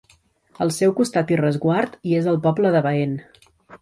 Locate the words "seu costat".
0.77-1.33